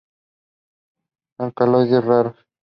Alcaloides 1.45 2.03
raros. 2.03 2.39